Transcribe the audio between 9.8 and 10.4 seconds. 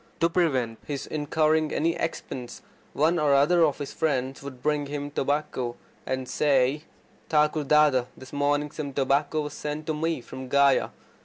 to me